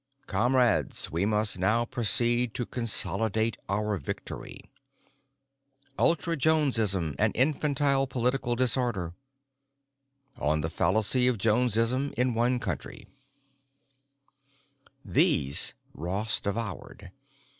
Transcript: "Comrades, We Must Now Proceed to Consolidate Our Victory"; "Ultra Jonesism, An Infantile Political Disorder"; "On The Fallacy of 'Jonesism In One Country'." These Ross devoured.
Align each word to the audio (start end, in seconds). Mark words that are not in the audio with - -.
"Comrades, 0.25 1.11
We 1.11 1.27
Must 1.27 1.59
Now 1.59 1.85
Proceed 1.85 2.55
to 2.55 2.65
Consolidate 2.65 3.55
Our 3.69 3.97
Victory"; 3.99 4.61
"Ultra 5.99 6.35
Jonesism, 6.35 7.15
An 7.19 7.31
Infantile 7.35 8.07
Political 8.07 8.55
Disorder"; 8.55 9.13
"On 10.39 10.61
The 10.61 10.71
Fallacy 10.71 11.27
of 11.27 11.37
'Jonesism 11.37 12.15
In 12.17 12.33
One 12.33 12.57
Country'." 12.57 13.09
These 15.05 15.75
Ross 15.93 16.41
devoured. 16.41 17.11